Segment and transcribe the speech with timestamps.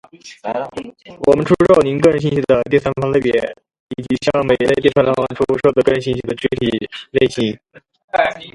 [1.27, 3.31] 我们出售您个人信息的第三方类别，
[3.95, 6.71] 以及向每一类第三方出售的个人信息的具体
[7.11, 7.61] 类别。